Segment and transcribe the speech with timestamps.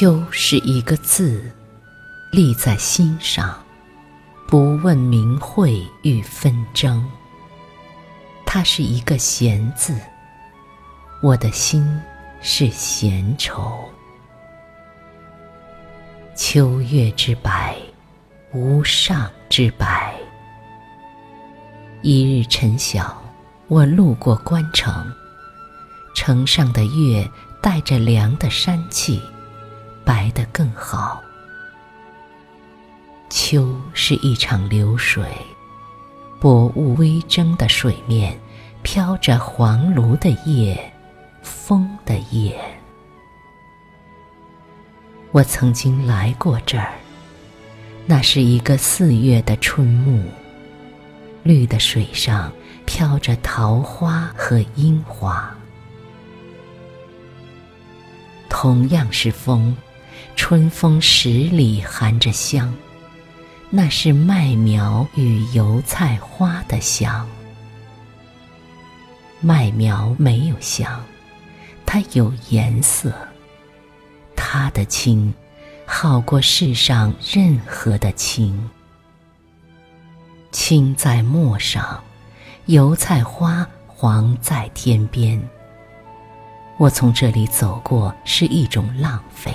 [0.00, 1.52] 秋是一个字，
[2.32, 3.54] 立在心上，
[4.48, 7.06] 不问名讳与纷争。
[8.46, 9.94] 它是一个闲字，
[11.22, 11.86] 我的心
[12.40, 13.78] 是闲愁。
[16.34, 17.76] 秋月之白，
[18.54, 20.14] 无上之白。
[22.00, 23.22] 一日晨晓，
[23.68, 25.12] 我路过关城，
[26.14, 27.30] 城上的月
[27.60, 29.20] 带着凉的山气，
[30.10, 31.22] 白得更好。
[33.28, 35.24] 秋是一场流水，
[36.40, 38.36] 薄雾微蒸的水面，
[38.82, 40.92] 飘着黄芦的叶，
[41.42, 42.60] 风的叶。
[45.30, 46.90] 我曾经来过这儿，
[48.04, 50.24] 那是一个四月的春暮。
[51.44, 52.52] 绿的水上
[52.84, 55.56] 飘着桃花和樱花，
[58.48, 59.76] 同样是风，
[60.36, 62.74] 春风十里含着香，
[63.68, 67.28] 那是麦苗与油菜花的香。
[69.40, 71.02] 麦苗没有香，
[71.86, 73.12] 它有颜色，
[74.34, 75.32] 它的青，
[75.86, 78.70] 好过世上任何的青。
[80.52, 82.02] 青在陌上，
[82.66, 85.40] 油菜花黄在天边。
[86.76, 89.54] 我从这里走过是一种浪费。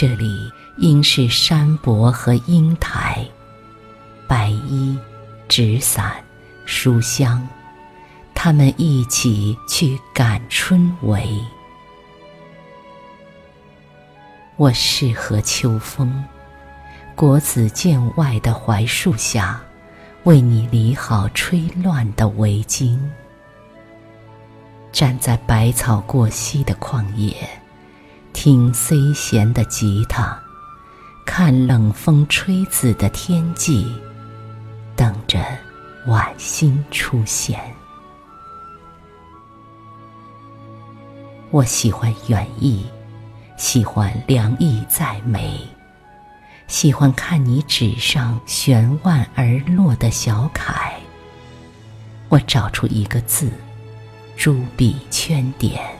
[0.00, 3.22] 这里应是山伯和英台，
[4.26, 4.98] 白衣、
[5.46, 6.24] 纸伞、
[6.64, 7.46] 书香，
[8.34, 11.22] 他们一起去赶春闱。
[14.56, 16.24] 我适合秋风。
[17.14, 19.60] 国子监外的槐树下，
[20.22, 22.98] 为你理好吹乱的围巾。
[24.92, 27.36] 站在百草过膝的旷野，
[28.32, 30.38] 听 C 弦的吉他，
[31.26, 33.86] 看冷风吹紫的天际，
[34.96, 35.44] 等着
[36.06, 37.60] 晚星出现。
[41.50, 42.86] 我喜欢远意，
[43.56, 45.60] 喜欢凉意再美。
[46.68, 50.94] 喜欢看你纸上悬腕而落的小楷。
[52.28, 53.50] 我找出一个字，
[54.36, 55.99] 朱笔圈点。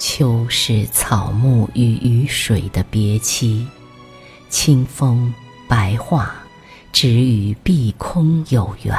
[0.00, 3.66] 秋是草木与雨水的别期，
[4.48, 5.32] 清风
[5.68, 6.26] 白桦，
[6.90, 8.94] 只与碧空有缘。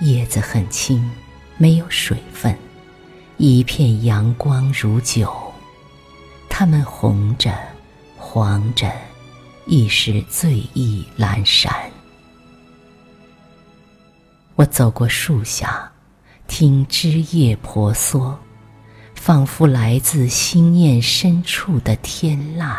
[0.00, 1.10] 叶子很轻，
[1.58, 2.56] 没有水分。
[3.36, 5.30] 一片阳光如酒，
[6.48, 7.54] 它们红着、
[8.16, 8.90] 黄着，
[9.66, 11.70] 亦是醉意阑珊。
[14.54, 15.92] 我走过树下，
[16.48, 18.36] 听枝叶婆娑，
[19.14, 22.76] 仿佛来自心念深处的天籁。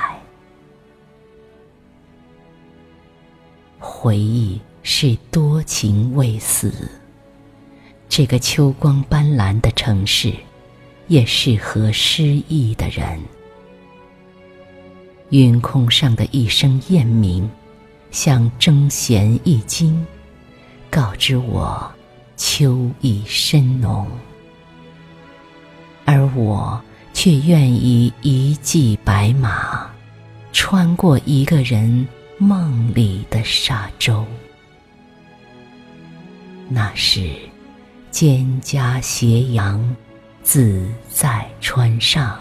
[3.79, 6.91] 回忆是多情未死，
[8.09, 10.33] 这个秋光斑斓的城市。
[11.09, 13.19] 也适合失意的人。
[15.31, 17.49] 云空上的一声雁鸣，
[18.11, 20.05] 像征弦一惊，
[20.87, 21.91] 告知我
[22.39, 24.07] 秋意深浓。
[26.05, 26.81] 而我
[27.13, 29.87] 却愿以一骑白马，
[30.51, 32.07] 穿过一个人
[32.39, 34.25] 梦里的沙洲。
[36.67, 37.35] 那是
[38.11, 39.95] 蒹葭斜阳。
[40.41, 42.39] 自在川上，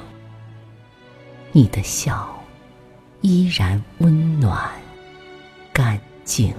[1.52, 2.42] 你的笑
[3.20, 4.70] 依然温暖
[5.74, 6.54] 干净。